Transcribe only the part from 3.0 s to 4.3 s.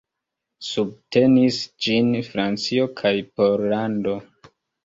kaj Pollando.